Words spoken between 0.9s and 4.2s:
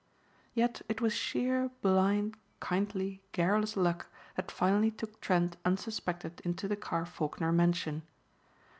was sheer blind, kindly, garrulous luck